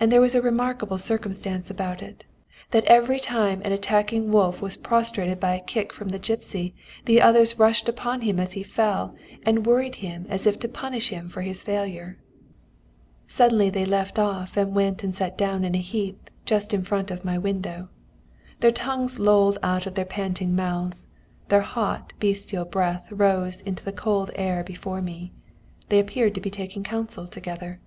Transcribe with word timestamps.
"And 0.00 0.10
there 0.10 0.20
was 0.20 0.32
this 0.32 0.42
remarkable 0.42 0.98
circumstance 0.98 1.70
about 1.70 2.02
it, 2.02 2.24
that 2.72 2.84
every 2.86 3.20
time 3.20 3.62
an 3.64 3.70
attacking 3.70 4.32
wolf 4.32 4.60
was 4.60 4.76
prostrated 4.76 5.38
by 5.38 5.54
a 5.54 5.62
kick 5.62 5.92
from 5.92 6.08
the 6.08 6.18
gipsy, 6.18 6.74
the 7.04 7.22
others 7.22 7.56
rushed 7.56 7.88
upon 7.88 8.22
him 8.22 8.40
as 8.40 8.54
he 8.54 8.64
fell, 8.64 9.14
and 9.44 9.64
worried 9.64 9.94
him 10.02 10.26
as 10.28 10.48
if 10.48 10.58
to 10.58 10.68
punish 10.68 11.10
him 11.10 11.28
for 11.28 11.42
his 11.42 11.62
failure. 11.62 12.18
"Suddenly 13.28 13.70
they 13.70 13.84
left 13.86 14.18
off, 14.18 14.56
and 14.56 14.74
went 14.74 15.04
and 15.04 15.14
sat 15.14 15.38
down 15.38 15.62
in 15.62 15.76
a 15.76 15.78
heap 15.78 16.28
just 16.44 16.74
in 16.74 16.82
front 16.82 17.12
of 17.12 17.24
my 17.24 17.38
window. 17.38 17.88
Their 18.58 18.72
tongues 18.72 19.20
lolled 19.20 19.58
out 19.62 19.86
of 19.86 19.94
their 19.94 20.04
panting 20.04 20.56
mouths; 20.56 21.06
their 21.50 21.62
hot, 21.62 22.12
bestial 22.18 22.64
breath 22.64 23.12
rose 23.12 23.60
into 23.60 23.84
the 23.84 23.92
cold 23.92 24.32
air 24.34 24.64
before 24.64 25.00
me. 25.00 25.30
They 25.88 26.00
appeared 26.00 26.34
to 26.34 26.40
be 26.40 26.50
taking 26.50 26.82
counsel 26.82 27.28
together. 27.28 27.78